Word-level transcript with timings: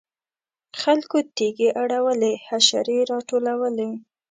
خلکو 0.81 1.17
تیږې 1.35 1.69
اړولې 1.81 2.33
حشرې 2.45 2.99
راټولولې. 3.11 3.89